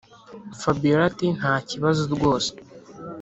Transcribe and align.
fabiora 0.61 1.01
ati”ntakibazo 1.11 2.01
rwose” 2.15 2.51